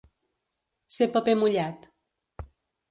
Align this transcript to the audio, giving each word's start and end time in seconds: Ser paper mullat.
Ser 0.95 1.09
paper 1.19 1.37
mullat. 1.43 1.89